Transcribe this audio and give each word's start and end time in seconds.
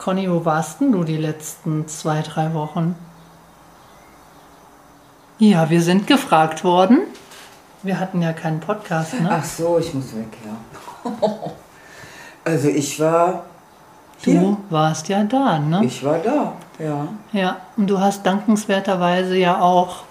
Conny, 0.00 0.30
wo 0.30 0.46
warst 0.46 0.80
denn 0.80 0.92
du 0.92 1.04
die 1.04 1.18
letzten 1.18 1.86
zwei, 1.86 2.22
drei 2.22 2.54
Wochen? 2.54 2.96
Ja, 5.38 5.68
wir 5.68 5.82
sind 5.82 6.06
gefragt 6.06 6.64
worden. 6.64 7.00
Wir 7.82 8.00
hatten 8.00 8.22
ja 8.22 8.32
keinen 8.32 8.60
Podcast, 8.60 9.20
ne? 9.20 9.28
Ach 9.30 9.44
so, 9.44 9.78
ich 9.78 9.92
muss 9.92 10.16
weg, 10.16 10.38
ja. 10.44 11.10
Also 12.42 12.68
ich 12.68 12.98
war 12.98 13.44
du 14.24 14.30
hier. 14.30 14.56
warst 14.70 15.08
ja 15.10 15.22
da, 15.24 15.58
ne? 15.58 15.84
Ich 15.84 16.02
war 16.02 16.18
da, 16.18 16.54
ja. 16.78 17.08
Ja, 17.32 17.56
und 17.76 17.88
du 17.88 18.00
hast 18.00 18.24
dankenswerterweise 18.24 19.36
ja 19.36 19.60
auch 19.60 20.04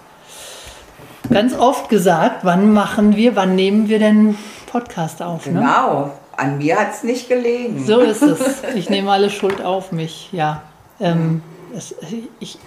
ganz 1.30 1.52
oft 1.52 1.88
gesagt, 1.88 2.44
wann 2.44 2.72
machen 2.72 3.16
wir, 3.16 3.34
wann 3.34 3.56
nehmen 3.56 3.88
wir 3.88 3.98
denn 3.98 4.38
Podcast 4.70 5.20
auf, 5.20 5.46
ne? 5.46 5.54
Genau. 5.54 6.12
An 6.40 6.56
mir 6.56 6.80
hat 6.80 6.94
es 6.94 7.02
nicht 7.02 7.28
gelegen. 7.28 7.84
So 7.86 8.00
ist 8.00 8.22
es. 8.22 8.62
Ich 8.74 8.88
nehme 8.88 9.10
alle 9.10 9.28
Schuld 9.28 9.62
auf 9.62 9.92
mich, 9.92 10.30
ja. 10.32 10.62
Ähm, 10.98 11.42
es, 11.76 11.94
ich, 12.38 12.58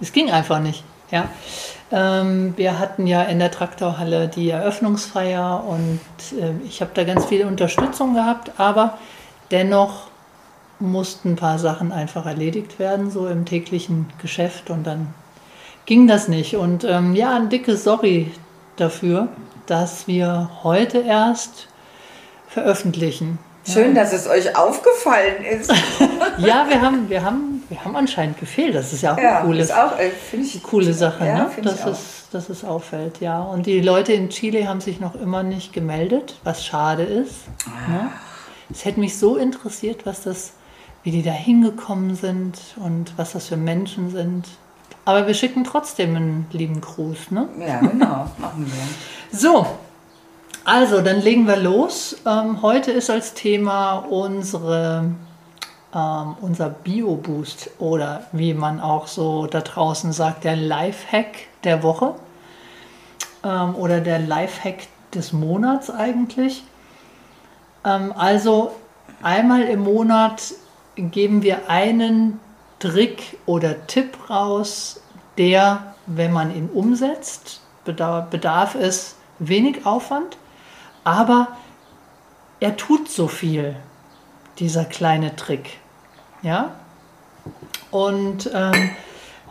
es 0.00 0.12
ging 0.12 0.30
einfach 0.30 0.58
nicht, 0.58 0.82
ja. 1.12 1.28
Ähm, 1.92 2.54
wir 2.56 2.80
hatten 2.80 3.06
ja 3.06 3.22
in 3.22 3.38
der 3.38 3.52
Traktorhalle 3.52 4.26
die 4.26 4.50
Eröffnungsfeier 4.50 5.62
und 5.68 6.00
äh, 6.36 6.52
ich 6.66 6.80
habe 6.80 6.90
da 6.94 7.04
ganz 7.04 7.26
viel 7.26 7.44
Unterstützung 7.44 8.14
gehabt, 8.14 8.52
aber 8.58 8.98
dennoch 9.52 10.08
mussten 10.80 11.32
ein 11.32 11.36
paar 11.36 11.60
Sachen 11.60 11.92
einfach 11.92 12.26
erledigt 12.26 12.80
werden, 12.80 13.10
so 13.12 13.28
im 13.28 13.44
täglichen 13.44 14.06
Geschäft 14.20 14.68
und 14.68 14.84
dann 14.84 15.14
ging 15.86 16.08
das 16.08 16.26
nicht. 16.26 16.56
Und 16.56 16.82
ähm, 16.82 17.14
ja, 17.14 17.36
ein 17.36 17.50
dickes 17.50 17.84
Sorry 17.84 18.32
dafür, 18.76 19.28
dass 19.66 20.08
wir 20.08 20.50
heute 20.64 20.98
erst 20.98 21.68
veröffentlichen. 22.52 23.38
Schön, 23.64 23.94
dass 23.94 24.12
es 24.12 24.26
euch 24.26 24.56
aufgefallen 24.56 25.44
ist. 25.44 25.72
Ja, 26.38 26.66
wir 26.68 26.80
haben, 26.80 27.10
wir 27.10 27.22
haben, 27.22 27.62
wir 27.68 27.84
haben 27.84 27.94
anscheinend 27.94 28.38
gefehlt. 28.38 28.74
Das 28.74 28.92
ist 28.92 29.02
ja 29.02 29.12
auch 29.12 29.18
ja, 29.18 29.38
eine 29.38 29.46
coole, 29.46 29.60
ist 29.60 29.72
auch, 29.72 29.98
äh, 29.98 30.10
ich, 30.32 30.62
coole 30.62 30.92
Sache, 30.94 31.26
ja, 31.26 31.44
ne? 31.44 31.50
dass, 31.62 31.84
es, 31.84 32.28
dass 32.32 32.48
es 32.48 32.64
auffällt, 32.64 33.20
ja. 33.20 33.40
Und 33.42 33.66
die 33.66 33.80
Leute 33.80 34.14
in 34.14 34.30
Chile 34.30 34.66
haben 34.66 34.80
sich 34.80 34.98
noch 34.98 35.14
immer 35.14 35.42
nicht 35.42 35.74
gemeldet, 35.74 36.40
was 36.42 36.64
schade 36.64 37.02
ist. 37.02 37.34
Ne? 37.88 38.10
Es 38.70 38.86
hätte 38.86 38.98
mich 38.98 39.18
so 39.18 39.36
interessiert, 39.36 40.06
was 40.06 40.22
das, 40.22 40.52
wie 41.02 41.10
die 41.10 41.22
da 41.22 41.32
hingekommen 41.32 42.16
sind 42.16 42.58
und 42.76 43.12
was 43.16 43.32
das 43.32 43.48
für 43.48 43.58
Menschen 43.58 44.10
sind. 44.10 44.46
Aber 45.04 45.26
wir 45.26 45.34
schicken 45.34 45.64
trotzdem 45.64 46.16
einen 46.16 46.46
lieben 46.50 46.80
Gruß, 46.80 47.30
ne? 47.30 47.48
Ja, 47.60 47.80
genau, 47.80 48.30
machen 48.38 48.66
wir. 48.66 49.38
So, 49.38 49.66
also 50.64 51.00
dann 51.00 51.20
legen 51.20 51.46
wir 51.46 51.56
los. 51.56 52.16
Ähm, 52.26 52.62
heute 52.62 52.92
ist 52.92 53.10
als 53.10 53.34
Thema 53.34 53.96
unsere, 53.98 55.10
ähm, 55.94 56.36
unser 56.40 56.68
Bio-Boost 56.68 57.70
oder 57.78 58.26
wie 58.32 58.54
man 58.54 58.80
auch 58.80 59.06
so 59.06 59.46
da 59.46 59.60
draußen 59.60 60.12
sagt, 60.12 60.44
der 60.44 60.56
Lifehack 60.56 61.48
der 61.64 61.82
Woche 61.82 62.14
ähm, 63.44 63.74
oder 63.74 64.00
der 64.00 64.18
Lifehack 64.18 64.86
des 65.14 65.32
Monats 65.32 65.90
eigentlich. 65.90 66.64
Ähm, 67.84 68.12
also 68.16 68.72
einmal 69.22 69.62
im 69.62 69.80
Monat 69.80 70.54
geben 70.96 71.42
wir 71.42 71.68
einen 71.68 72.40
Trick 72.78 73.38
oder 73.46 73.86
Tipp 73.86 74.30
raus, 74.30 75.00
der, 75.38 75.94
wenn 76.06 76.32
man 76.32 76.54
ihn 76.54 76.68
umsetzt, 76.72 77.60
bedarf, 77.84 78.26
bedarf 78.30 78.74
es 78.74 79.16
wenig 79.38 79.86
Aufwand, 79.86 80.36
aber 81.04 81.48
er 82.60 82.76
tut 82.76 83.10
so 83.10 83.28
viel, 83.28 83.76
dieser 84.58 84.84
kleine 84.84 85.36
Trick. 85.36 85.78
Ja? 86.42 86.76
Und 87.90 88.50
ähm, 88.54 88.90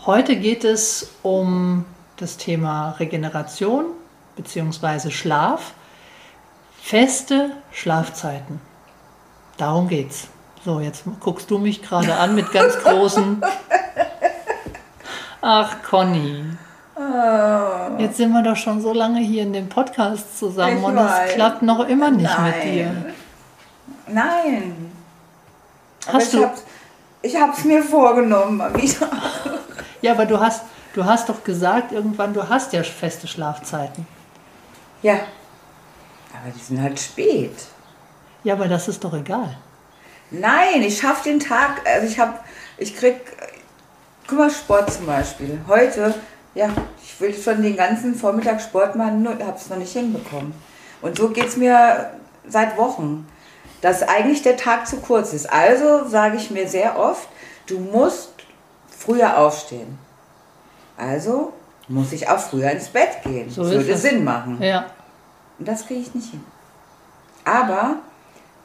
heute 0.05 0.35
geht 0.35 0.63
es 0.63 1.11
um 1.23 1.85
das 2.17 2.37
Thema 2.37 2.91
Regeneration 2.91 3.85
bzw. 4.35 5.11
Schlaf. 5.11 5.73
Feste 6.81 7.51
Schlafzeiten. 7.71 8.59
Darum 9.57 9.87
geht's. 9.87 10.27
So, 10.63 10.79
jetzt 10.79 11.03
guckst 11.19 11.49
du 11.51 11.57
mich 11.57 11.81
gerade 11.81 12.15
an 12.15 12.35
mit 12.35 12.51
ganz 12.51 12.77
großen. 12.79 13.41
Ach, 15.41 15.83
Conny. 15.83 16.45
Oh, 17.13 17.99
Jetzt 17.99 18.17
sind 18.17 18.31
wir 18.31 18.41
doch 18.43 18.55
schon 18.55 18.79
so 18.81 18.93
lange 18.93 19.19
hier 19.19 19.43
in 19.43 19.51
dem 19.53 19.67
Podcast 19.67 20.37
zusammen 20.39 20.77
Ich 20.77 20.83
und 20.83 20.97
es 20.97 21.33
klappt 21.33 21.61
noch 21.61 21.87
immer 21.87 22.09
nicht 22.09 22.23
Nein. 22.37 22.53
mit 22.53 22.63
dir. 22.63 23.13
Nein. 24.07 24.91
Aber 26.07 26.17
Hast 26.17 26.33
ich 26.33 26.39
du- 26.39 26.49
ich 27.23 27.35
habe 27.39 27.51
es 27.51 27.63
mir 27.65 27.83
vorgenommen, 27.83 28.57
mal 28.57 28.73
wieder. 28.75 29.07
Ja, 30.01 30.13
aber 30.13 30.25
du 30.25 30.39
hast, 30.39 30.63
du 30.93 31.05
hast 31.05 31.29
doch 31.29 31.43
gesagt 31.43 31.91
irgendwann, 31.91 32.33
du 32.33 32.47
hast 32.47 32.73
ja 32.73 32.81
feste 32.81 33.27
Schlafzeiten. 33.27 34.07
Ja. 35.03 35.13
Aber 36.33 36.51
die 36.55 36.59
sind 36.59 36.81
halt 36.81 36.99
spät. 36.99 37.55
Ja, 38.43 38.55
aber 38.55 38.67
das 38.67 38.87
ist 38.87 39.03
doch 39.03 39.13
egal. 39.13 39.55
Nein, 40.31 40.81
ich 40.81 40.97
schaffe 40.99 41.25
den 41.29 41.39
Tag, 41.39 41.81
also 41.85 42.07
ich 42.07 42.17
habe, 42.17 42.33
ich 42.77 42.95
krieg, 42.95 43.17
guck 44.27 44.39
mal, 44.39 44.49
Sport 44.49 44.91
zum 44.93 45.05
Beispiel. 45.05 45.59
Heute, 45.67 46.15
ja, 46.53 46.69
ich 47.01 47.19
will 47.19 47.33
schon 47.33 47.61
den 47.61 47.75
ganzen 47.75 48.15
Vormittag 48.15 48.61
Sport 48.61 48.95
machen, 48.95 49.23
nur 49.23 49.33
habe 49.33 49.57
es 49.57 49.69
noch 49.69 49.77
nicht 49.77 49.93
hinbekommen. 49.93 50.53
Und 51.01 51.17
so 51.17 51.29
geht 51.29 51.47
es 51.47 51.57
mir 51.57 52.11
seit 52.47 52.77
Wochen, 52.77 53.27
dass 53.81 54.03
eigentlich 54.03 54.43
der 54.43 54.57
Tag 54.57 54.87
zu 54.87 54.97
kurz 54.97 55.33
ist. 55.33 55.51
Also 55.51 56.07
sage 56.07 56.37
ich 56.37 56.51
mir 56.51 56.67
sehr 56.67 56.99
oft, 56.99 57.27
du 57.65 57.79
musst 57.79 58.33
früher 58.87 59.37
aufstehen. 59.37 59.97
Also 60.97 61.53
muss 61.87 62.11
ich 62.11 62.29
auch 62.29 62.39
früher 62.39 62.69
ins 62.71 62.89
Bett 62.89 63.23
gehen. 63.23 63.49
So 63.49 63.65
würde 63.65 63.91
es. 63.91 64.01
Sinn 64.01 64.23
machen. 64.23 64.61
Ja. 64.61 64.85
Und 65.57 65.67
das 65.67 65.85
kriege 65.87 66.01
ich 66.01 66.13
nicht 66.13 66.31
hin. 66.31 66.43
Aber 67.43 67.97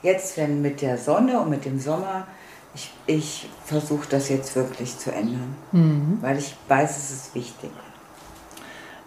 jetzt, 0.03 0.37
wenn 0.37 0.61
mit 0.61 0.83
der 0.83 0.99
Sonne 0.99 1.41
und 1.41 1.51
mit 1.51 1.65
dem 1.65 1.81
Sommer, 1.81 2.27
ich, 2.77 2.91
ich 3.07 3.49
versuche 3.65 4.07
das 4.09 4.29
jetzt 4.29 4.55
wirklich 4.55 4.99
zu 4.99 5.11
ändern. 5.11 5.57
Mhm. 5.73 6.19
Weil 6.21 6.39
ich 6.39 6.55
weiß, 6.69 6.97
es 6.97 7.11
ist 7.11 7.35
wichtig. 7.35 7.71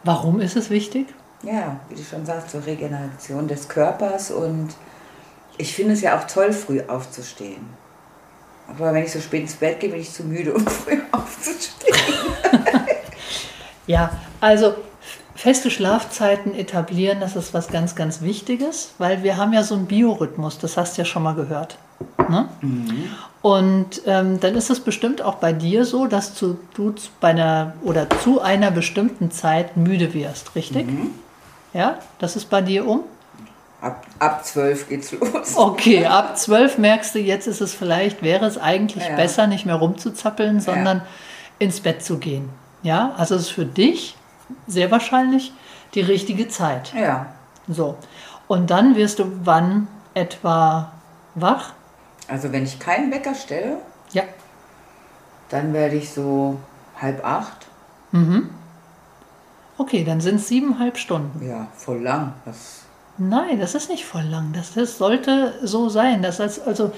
Warum 0.04 0.40
ist 0.40 0.56
es 0.56 0.70
wichtig? 0.70 1.08
Ja, 1.44 1.80
wie 1.88 1.96
du 1.96 2.04
schon 2.04 2.26
sagst, 2.26 2.50
zur 2.50 2.66
Regeneration 2.66 3.48
des 3.48 3.70
Körpers. 3.70 4.32
Und 4.32 4.70
ich 5.58 5.74
finde 5.74 5.94
es 5.94 6.02
ja 6.02 6.18
auch 6.18 6.26
toll, 6.26 6.52
früh 6.52 6.82
aufzustehen. 6.88 7.62
Aber 8.68 8.94
wenn 8.94 9.04
ich 9.04 9.12
so 9.12 9.20
spät 9.20 9.42
ins 9.42 9.56
Bett 9.56 9.80
gehe, 9.80 9.90
bin 9.90 10.00
ich 10.00 10.12
zu 10.12 10.24
müde, 10.24 10.54
um 10.54 10.66
früh 10.68 11.00
aufzustehen. 11.12 11.96
Ja, 13.88 14.12
also 14.40 14.76
feste 15.34 15.72
Schlafzeiten 15.72 16.54
etablieren, 16.54 17.22
das 17.22 17.36
ist 17.36 17.56
was 17.56 17.70
ganz, 17.70 17.96
ganz 17.96 18.22
Wichtiges, 18.22 18.94
weil 19.00 19.24
wir 19.24 19.36
haben 19.36 19.52
ja 19.52 19.64
so 19.64 19.74
einen 19.74 19.88
Biorhythmus, 19.88 20.60
das 20.60 20.78
hast 20.78 20.96
du 20.96 21.02
ja 21.02 21.06
schon 21.06 21.24
mal 21.24 21.34
gehört. 21.34 21.80
Ne? 22.30 22.48
Und 23.42 24.02
ähm, 24.06 24.40
dann 24.40 24.56
ist 24.56 24.70
es 24.70 24.80
bestimmt 24.82 25.22
auch 25.22 25.36
bei 25.36 25.54
dir 25.54 25.86
so, 25.86 26.08
dass 26.08 26.34
du, 26.36 26.60
du 26.74 26.92
zu- 26.92 27.10
bei 27.22 27.30
einer 27.30 27.74
oder 27.84 28.10
zu 28.10 28.42
einer 28.42 28.70
bestimmten 28.72 29.32
Zeit 29.32 29.78
müde 29.78 30.14
wirst, 30.14 30.56
richtig? 30.56 30.88
Ja, 31.74 32.00
das 32.20 32.36
ist 32.36 32.50
bei 32.50 32.62
dir 32.62 32.86
um? 32.88 33.02
Ab, 33.82 34.06
ab 34.20 34.46
12 34.46 34.90
geht's 34.90 35.12
los. 35.14 35.56
Okay, 35.56 36.06
ab 36.06 36.38
zwölf 36.38 36.78
merkst 36.78 37.16
du, 37.16 37.20
jetzt 37.20 37.48
ist 37.48 37.62
es 37.62 37.74
vielleicht, 37.74 38.22
wäre 38.22 38.46
es 38.46 38.58
eigentlich 38.58 39.08
Ja. 39.08 39.16
besser, 39.16 39.48
nicht 39.48 39.66
mehr 39.66 39.76
rumzuzappeln, 39.76 40.60
sondern 40.60 41.02
ins 41.60 41.80
Bett 41.80 42.04
zu 42.04 42.18
gehen. 42.18 42.50
Ja, 42.84 43.14
also 43.18 43.36
es 43.36 43.44
ist 43.44 43.50
für 43.52 43.66
dich 43.66 44.16
sehr 44.68 44.92
wahrscheinlich 44.92 45.54
die 45.94 46.02
richtige 46.02 46.50
Zeit. 46.50 46.94
Ja. 46.94 47.28
So. 47.70 47.96
Und 48.48 48.70
dann 48.70 48.96
wirst 48.98 49.20
du 49.20 49.26
wann 49.46 49.88
etwa 50.14 50.92
wach? 51.36 51.72
Also 52.30 52.52
wenn 52.52 52.64
ich 52.64 52.80
keinen 52.80 53.12
Wecker 53.12 53.36
stelle, 53.36 53.78
Ja. 54.12 54.24
dann 55.50 55.74
werde 55.74 55.96
ich 55.96 56.12
so 56.12 56.60
halb 57.02 57.26
acht. 57.26 57.68
Mhm. 58.12 58.50
Okay, 59.78 60.04
dann 60.04 60.20
sind 60.22 60.36
es 60.36 60.48
siebeneinhalb 60.48 60.98
Stunden. 60.98 61.48
Ja, 61.48 61.68
voll 61.76 62.02
lang. 62.02 62.34
Das, 62.46 62.82
Nein, 63.18 63.60
das 63.60 63.76
ist 63.76 63.90
nicht 63.90 64.06
voll 64.06 64.24
lang. 64.24 64.52
Das, 64.54 64.74
das 64.74 64.98
sollte 64.98 65.54
so 65.64 65.90
sein. 65.90 66.22
Das 66.22 66.40
heißt 66.40 66.66
also, 66.68 66.92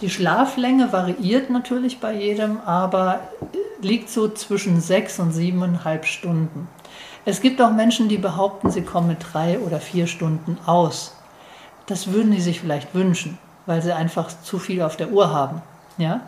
die 0.00 0.10
Schlaflänge 0.10 0.92
variiert 0.92 1.50
natürlich 1.50 1.98
bei 2.00 2.12
jedem, 2.14 2.60
aber 2.60 3.20
liegt 3.80 4.10
so 4.10 4.28
zwischen 4.28 4.80
sechs 4.80 5.18
und 5.18 5.32
siebeneinhalb 5.32 6.06
Stunden. 6.06 6.68
Es 7.24 7.40
gibt 7.40 7.60
auch 7.60 7.72
Menschen, 7.72 8.08
die 8.08 8.16
behaupten, 8.18 8.70
sie 8.70 8.82
kommen 8.82 9.08
mit 9.08 9.18
drei 9.32 9.58
oder 9.58 9.80
vier 9.80 10.06
Stunden 10.06 10.56
aus. 10.66 11.14
Das 11.86 12.12
würden 12.12 12.30
die 12.32 12.40
sich 12.40 12.60
vielleicht 12.60 12.94
wünschen, 12.94 13.38
weil 13.68 13.82
sie 13.82 13.92
einfach 13.94 14.28
zu 14.42 14.58
viel 14.58 14.80
auf 14.80 14.96
der 14.96 15.12
Uhr 15.12 15.30
haben. 15.30 15.60
Ja? 15.98 16.22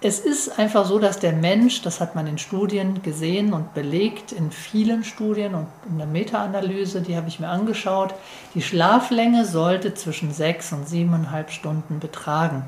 Es 0.00 0.18
ist 0.18 0.58
einfach 0.58 0.84
so, 0.84 0.98
dass 0.98 1.20
der 1.20 1.32
Mensch, 1.32 1.80
das 1.82 2.00
hat 2.00 2.16
man 2.16 2.26
in 2.26 2.38
Studien 2.38 3.02
gesehen 3.02 3.52
und 3.52 3.72
belegt, 3.72 4.32
in 4.32 4.50
vielen 4.50 5.04
Studien 5.04 5.54
und 5.54 5.68
in 5.88 5.98
der 5.98 6.08
Meta-Analyse, 6.08 7.02
die 7.02 7.16
habe 7.16 7.28
ich 7.28 7.38
mir 7.38 7.48
angeschaut, 7.48 8.14
die 8.54 8.62
Schlaflänge 8.62 9.44
sollte 9.44 9.94
zwischen 9.94 10.32
sechs 10.32 10.72
und 10.72 10.88
siebeneinhalb 10.88 11.52
Stunden 11.52 12.00
betragen. 12.00 12.64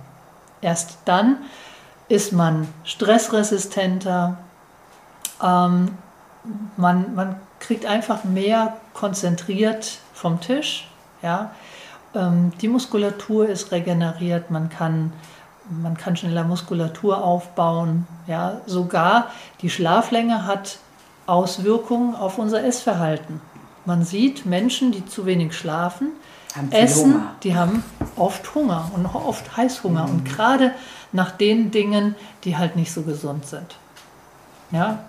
Erst 0.60 0.98
dann 1.04 1.38
ist 2.08 2.32
man 2.32 2.68
stressresistenter, 2.84 4.38
ähm, 5.42 5.98
man, 6.76 7.16
man 7.16 7.36
kriegt 7.58 7.84
einfach 7.84 8.22
mehr 8.22 8.76
konzentriert 8.94 9.98
vom 10.14 10.40
Tisch. 10.40 10.86
Ja? 11.20 11.50
Ähm, 12.14 12.52
die 12.60 12.68
Muskulatur 12.68 13.48
ist 13.48 13.72
regeneriert, 13.72 14.50
man 14.50 14.68
kann, 14.68 15.12
man 15.68 15.96
kann 15.96 16.16
schneller 16.16 16.44
Muskulatur 16.44 17.24
aufbauen. 17.24 18.06
Ja? 18.26 18.60
Sogar 18.66 19.30
die 19.60 19.70
Schlaflänge 19.70 20.46
hat 20.46 20.78
Auswirkungen 21.26 22.14
auf 22.14 22.38
unser 22.38 22.64
Essverhalten. 22.64 23.40
Man 23.84 24.04
sieht 24.04 24.46
Menschen, 24.46 24.92
die 24.92 25.06
zu 25.06 25.26
wenig 25.26 25.54
schlafen, 25.54 26.12
essen, 26.70 27.14
Hunger. 27.14 27.34
die 27.42 27.56
haben 27.56 27.82
oft 28.16 28.54
Hunger 28.54 28.90
und 28.94 29.06
oft 29.06 29.56
Heißhunger. 29.56 30.04
Und 30.04 30.24
gerade 30.24 30.72
nach 31.10 31.30
den 31.30 31.70
Dingen, 31.70 32.14
die 32.44 32.56
halt 32.56 32.76
nicht 32.76 32.92
so 32.92 33.02
gesund 33.02 33.46
sind. 33.46 33.76
Ja, 34.70 35.00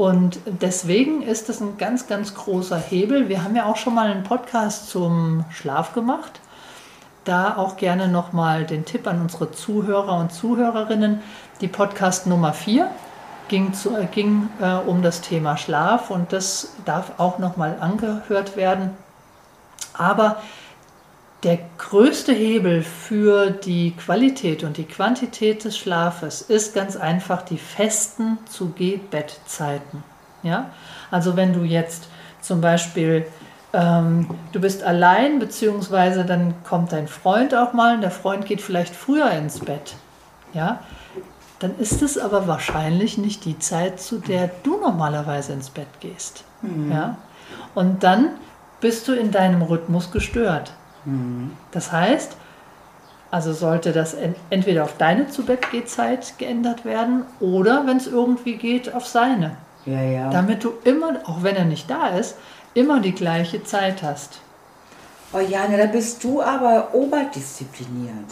und 0.00 0.40
deswegen 0.46 1.20
ist 1.20 1.50
das 1.50 1.60
ein 1.60 1.76
ganz, 1.76 2.06
ganz 2.06 2.34
großer 2.34 2.78
Hebel. 2.78 3.28
Wir 3.28 3.44
haben 3.44 3.54
ja 3.54 3.66
auch 3.66 3.76
schon 3.76 3.94
mal 3.94 4.10
einen 4.10 4.22
Podcast 4.22 4.88
zum 4.88 5.44
Schlaf 5.50 5.92
gemacht. 5.92 6.40
Da 7.24 7.58
auch 7.58 7.76
gerne 7.76 8.08
nochmal 8.08 8.64
den 8.64 8.86
Tipp 8.86 9.06
an 9.06 9.20
unsere 9.20 9.52
Zuhörer 9.52 10.16
und 10.16 10.32
Zuhörerinnen. 10.32 11.20
Die 11.60 11.68
Podcast 11.68 12.26
Nummer 12.26 12.54
4 12.54 12.90
ging, 13.48 13.74
zu, 13.74 13.94
äh, 13.94 14.06
ging 14.06 14.48
äh, 14.62 14.76
um 14.76 15.02
das 15.02 15.20
Thema 15.20 15.58
Schlaf 15.58 16.08
und 16.08 16.32
das 16.32 16.72
darf 16.86 17.12
auch 17.18 17.38
nochmal 17.38 17.76
angehört 17.78 18.56
werden. 18.56 18.92
Aber 19.92 20.36
der 21.42 21.58
größte 21.78 22.32
Hebel 22.32 22.82
für 22.82 23.50
die 23.50 23.92
Qualität 23.92 24.62
und 24.62 24.76
die 24.76 24.84
Quantität 24.84 25.64
des 25.64 25.78
Schlafes 25.78 26.42
ist 26.42 26.74
ganz 26.74 26.96
einfach 26.96 27.42
die 27.42 27.56
festen 27.56 28.38
Zu-Geh-Bettzeiten. 28.46 30.02
Ja? 30.42 30.70
Also 31.10 31.36
wenn 31.36 31.54
du 31.54 31.62
jetzt 31.62 32.08
zum 32.42 32.60
Beispiel, 32.60 33.26
ähm, 33.72 34.28
du 34.52 34.60
bist 34.60 34.82
allein, 34.82 35.38
beziehungsweise 35.38 36.24
dann 36.26 36.54
kommt 36.64 36.92
dein 36.92 37.08
Freund 37.08 37.54
auch 37.54 37.72
mal 37.72 37.94
und 37.94 38.02
der 38.02 38.10
Freund 38.10 38.44
geht 38.44 38.60
vielleicht 38.60 38.94
früher 38.94 39.30
ins 39.30 39.60
Bett. 39.60 39.94
Ja? 40.52 40.80
Dann 41.58 41.78
ist 41.78 42.02
es 42.02 42.18
aber 42.18 42.48
wahrscheinlich 42.48 43.16
nicht 43.16 43.46
die 43.46 43.58
Zeit, 43.58 43.98
zu 44.00 44.18
der 44.18 44.50
du 44.62 44.78
normalerweise 44.78 45.54
ins 45.54 45.70
Bett 45.70 45.88
gehst. 46.00 46.44
Ja? 46.90 47.16
Und 47.74 48.02
dann 48.02 48.30
bist 48.80 49.08
du 49.08 49.12
in 49.12 49.30
deinem 49.30 49.62
Rhythmus 49.62 50.10
gestört. 50.10 50.72
Das 51.72 51.92
heißt, 51.92 52.36
also 53.30 53.52
sollte 53.52 53.92
das 53.92 54.14
en- 54.14 54.34
entweder 54.50 54.84
auf 54.84 54.96
deine 54.98 55.28
Zu-Bett-Geh-Zeit 55.28 56.36
geändert 56.38 56.84
werden 56.84 57.24
oder, 57.40 57.86
wenn 57.86 57.96
es 57.96 58.06
irgendwie 58.06 58.56
geht, 58.56 58.92
auf 58.94 59.06
seine. 59.06 59.56
Ja, 59.86 60.00
ja. 60.02 60.30
Damit 60.30 60.62
du 60.64 60.72
immer, 60.84 61.20
auch 61.24 61.42
wenn 61.42 61.56
er 61.56 61.64
nicht 61.64 61.88
da 61.90 62.08
ist, 62.08 62.36
immer 62.74 63.00
die 63.00 63.14
gleiche 63.14 63.62
Zeit 63.64 64.02
hast. 64.02 64.40
Oh 65.32 65.38
Jana, 65.38 65.76
da 65.76 65.86
bist 65.86 66.22
du 66.24 66.42
aber 66.42 66.88
oberdiszipliniert. 66.92 68.30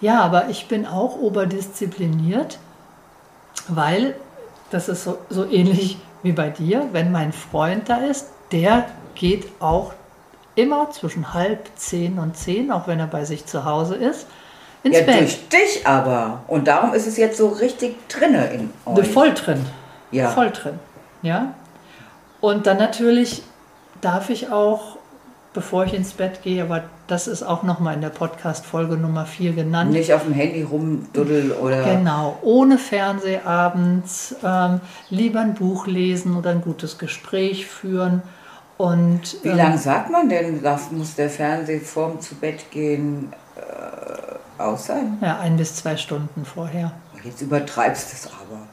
Ja, 0.00 0.22
aber 0.22 0.48
ich 0.48 0.66
bin 0.66 0.86
auch 0.86 1.16
oberdiszipliniert, 1.20 2.58
weil 3.68 4.14
das 4.70 4.88
ist 4.88 5.04
so, 5.04 5.18
so 5.28 5.44
ähnlich 5.46 5.98
wie 6.22 6.32
bei 6.32 6.48
dir, 6.48 6.88
wenn 6.92 7.12
mein 7.12 7.32
Freund 7.32 7.88
da 7.88 7.96
ist, 7.98 8.28
der 8.50 8.86
geht 9.14 9.46
auch 9.60 9.92
immer 10.54 10.90
zwischen 10.90 11.32
halb 11.34 11.68
zehn 11.76 12.18
und 12.18 12.36
zehn, 12.36 12.70
auch 12.70 12.86
wenn 12.86 12.98
er 13.00 13.06
bei 13.06 13.24
sich 13.24 13.46
zu 13.46 13.64
Hause 13.64 13.94
ist, 13.94 14.26
ins 14.82 14.96
Ja, 14.98 15.04
Bett. 15.04 15.20
durch 15.20 15.48
dich 15.48 15.86
aber. 15.86 16.42
Und 16.48 16.66
darum 16.68 16.94
ist 16.94 17.06
es 17.06 17.16
jetzt 17.16 17.36
so 17.38 17.48
richtig 17.48 17.96
drinne 18.08 18.46
in 18.52 18.70
euch. 18.86 19.06
Voll 19.08 19.32
drin. 19.34 19.64
Ja. 20.10 20.28
Voll 20.30 20.50
drin. 20.50 20.78
Ja. 21.22 21.54
Und 22.40 22.66
dann 22.66 22.78
natürlich 22.78 23.42
darf 24.00 24.30
ich 24.30 24.50
auch, 24.50 24.96
bevor 25.52 25.84
ich 25.84 25.94
ins 25.94 26.12
Bett 26.14 26.42
gehe, 26.42 26.62
aber 26.62 26.84
das 27.06 27.26
ist 27.26 27.42
auch 27.42 27.62
nochmal 27.64 27.94
in 27.94 28.00
der 28.00 28.08
Podcast-Folge 28.10 28.96
Nummer 28.96 29.26
4 29.26 29.52
genannt. 29.52 29.90
Nicht 29.90 30.14
auf 30.14 30.22
dem 30.22 30.32
Handy 30.32 30.62
rumduddel 30.62 31.52
oder. 31.52 31.82
Genau, 31.82 32.38
ohne 32.42 32.78
Fernseh 32.78 33.40
abends, 33.44 34.34
ähm, 34.44 34.80
lieber 35.10 35.40
ein 35.40 35.54
Buch 35.54 35.86
lesen 35.86 36.36
oder 36.36 36.50
ein 36.50 36.62
gutes 36.62 36.98
Gespräch 36.98 37.66
führen. 37.66 38.22
Und 38.80 39.36
Wie 39.42 39.50
ähm, 39.50 39.58
lange 39.58 39.76
sagt 39.76 40.08
man 40.08 40.30
denn, 40.30 40.62
darf, 40.62 40.90
muss 40.90 41.14
der 41.14 41.28
Fernseher 41.28 41.82
vorm 41.82 42.18
zu 42.18 42.34
Bett 42.34 42.70
gehen 42.70 43.30
äh, 43.54 44.62
aus 44.62 44.86
sein? 44.86 45.18
Ja, 45.20 45.38
ein 45.38 45.58
bis 45.58 45.76
zwei 45.76 45.98
Stunden 45.98 46.46
vorher. 46.46 46.90
Jetzt 47.22 47.42
übertreibst 47.42 48.10
du 48.10 48.16
es 48.16 48.26
aber. 48.26 48.66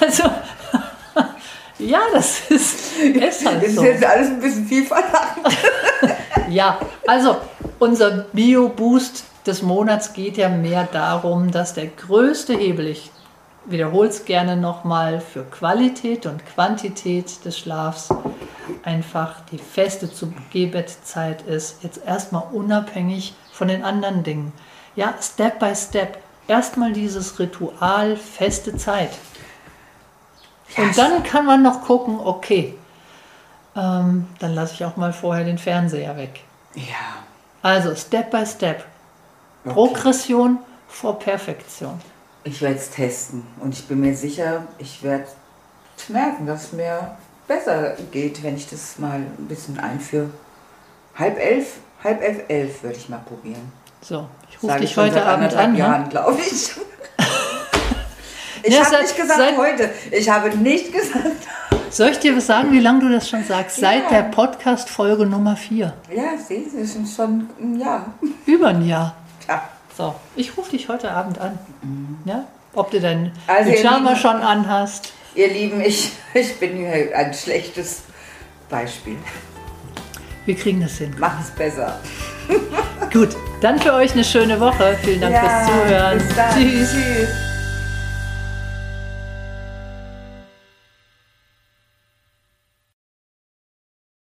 Also, 0.00 0.22
ja, 1.78 2.00
das 2.14 2.48
ist, 2.48 2.96
ist 2.98 3.46
halt 3.46 3.62
Das 3.62 3.68
ist 3.68 3.76
so. 3.76 3.84
jetzt 3.84 4.02
alles 4.06 4.28
ein 4.28 4.40
bisschen 4.40 4.66
viel 4.66 4.86
verlangt. 4.86 5.12
Ja, 6.48 6.80
also 7.06 7.36
unser 7.78 8.24
Bio-Boost 8.32 9.24
des 9.46 9.62
Monats 9.62 10.14
geht 10.14 10.38
ja 10.38 10.48
mehr 10.48 10.88
darum, 10.90 11.50
dass 11.50 11.74
der 11.74 11.88
größte 11.88 12.54
Hebel, 12.54 12.86
ich 12.86 13.10
wiederhole 13.66 14.08
es 14.08 14.24
gerne 14.24 14.56
nochmal, 14.56 15.20
für 15.20 15.44
Qualität 15.44 16.26
und 16.26 16.44
Quantität 16.46 17.44
des 17.44 17.58
Schlafs 17.58 18.08
einfach 18.82 19.40
die 19.52 19.58
feste 19.58 20.12
Zu-Geh-Bettzeit 20.12 21.42
ist. 21.42 21.82
Jetzt 21.82 22.04
erstmal 22.04 22.44
unabhängig 22.52 23.34
von 23.52 23.68
den 23.68 23.84
anderen 23.84 24.22
Dingen. 24.22 24.52
Ja, 24.96 25.14
Step 25.20 25.58
by 25.58 25.74
Step. 25.74 26.18
Erstmal 26.48 26.92
dieses 26.92 27.38
Ritual, 27.38 28.16
feste 28.16 28.76
Zeit. 28.76 29.10
Und 30.76 30.96
dann 30.96 31.22
kann 31.22 31.46
man 31.46 31.62
noch 31.62 31.82
gucken, 31.82 32.18
okay, 32.18 32.76
ähm, 33.76 34.26
dann 34.38 34.54
lasse 34.54 34.74
ich 34.74 34.84
auch 34.84 34.96
mal 34.96 35.12
vorher 35.12 35.44
den 35.44 35.58
Fernseher 35.58 36.16
weg. 36.16 36.40
Ja. 36.74 37.22
Also 37.62 37.94
Step 37.94 38.30
by 38.30 38.44
Step. 38.46 38.84
Progression 39.64 40.58
vor 40.88 41.18
Perfektion. 41.18 42.00
Ich 42.44 42.62
werde 42.62 42.76
es 42.76 42.90
testen 42.90 43.42
und 43.60 43.74
ich 43.74 43.86
bin 43.86 44.00
mir 44.00 44.14
sicher, 44.16 44.64
ich 44.78 45.02
werde 45.02 45.26
merken, 46.08 46.46
dass 46.46 46.64
es 46.64 46.72
mir 46.72 47.16
besser 47.46 47.94
geht, 48.10 48.42
wenn 48.42 48.56
ich 48.56 48.68
das 48.68 48.98
mal 48.98 49.16
ein 49.16 49.46
bisschen 49.48 49.78
einführe. 49.78 50.30
Halb 51.18 51.38
elf, 51.38 51.74
halb 52.02 52.22
elf, 52.22 52.40
elf 52.48 52.82
würde 52.82 52.96
ich 52.96 53.08
mal 53.10 53.18
probieren. 53.26 53.70
So, 54.00 54.26
ich 54.50 54.62
rufe 54.62 54.78
dich 54.80 54.96
heute 54.96 55.14
seit 55.14 55.26
Abend 55.26 55.54
an. 55.54 55.72
Ne? 55.72 55.78
Jahren, 55.78 56.08
glaube 56.08 56.38
ich. 56.40 56.70
Ich 58.62 58.74
Ja, 58.74 58.80
habe 58.80 58.90
seit- 58.90 59.02
nicht 59.04 59.16
gesagt 59.16 59.38
seit- 59.40 59.56
heute. 59.56 59.90
Ich 60.10 60.28
habe 60.28 60.50
nicht 60.54 60.92
gesagt. 60.92 61.48
Soll 61.88 62.10
ich 62.10 62.18
dir 62.18 62.36
was 62.36 62.46
sagen, 62.46 62.70
wie 62.72 62.80
lange 62.80 63.00
du 63.00 63.08
das 63.08 63.26
schon 63.26 63.42
sagst? 63.42 63.78
Seit 63.78 64.02
Ja. 64.04 64.08
der 64.10 64.22
Podcast-Folge 64.24 65.24
Nummer 65.24 65.56
4. 65.56 65.94
Ja, 66.14 66.36
sehen 66.36 66.70
Sie, 66.70 66.78
das 66.78 66.94
ist 66.94 67.16
schon 67.16 67.48
ein 67.58 67.80
Jahr. 67.80 68.04
Über 68.44 68.68
ein 68.68 68.86
Jahr. 68.86 69.14
Tja. 69.46 69.62
So, 70.00 70.14
ich 70.34 70.56
rufe 70.56 70.70
dich 70.70 70.88
heute 70.88 71.10
Abend 71.10 71.38
an. 71.38 71.58
Ja? 72.24 72.44
Ob 72.74 72.90
du 72.90 73.00
deinen 73.00 73.32
Also, 73.46 73.70
Pyjama 73.70 74.08
Lieben- 74.10 74.16
schon 74.20 74.36
anhast. 74.40 75.12
Ihr 75.34 75.48
Lieben, 75.48 75.82
ich, 75.82 76.12
ich 76.32 76.58
bin 76.58 76.78
hier 76.78 77.14
ein 77.14 77.34
schlechtes 77.34 78.02
Beispiel. 78.70 79.16
Wir 80.46 80.54
kriegen 80.56 80.80
das 80.80 80.92
hin. 80.96 81.14
Mach 81.18 81.38
es 81.38 81.50
besser. 81.50 82.00
Gut, 83.12 83.36
dann 83.60 83.78
für 83.78 83.92
euch 83.92 84.12
eine 84.12 84.24
schöne 84.24 84.58
Woche. 84.58 84.96
Vielen 85.02 85.20
Dank 85.20 85.36
fürs 85.36 85.66
Zuhören. 85.66 86.18
Bis 86.18 86.34
dann. 86.34 86.54
Tschüss. 86.54 86.90
Tschüss. 86.92 87.49